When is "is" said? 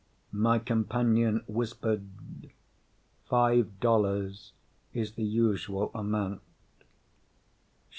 4.95-5.11